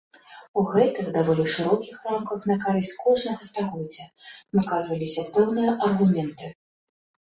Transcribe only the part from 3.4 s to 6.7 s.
стагоддзя выказваліся пэўныя аргументы.